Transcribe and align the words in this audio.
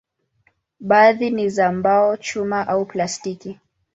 Baadhi 0.79 1.29
ni 1.29 1.49
za 1.49 1.71
mbao, 1.71 2.17
chuma 2.17 2.67
au 2.67 2.85
plastiki. 2.85 3.59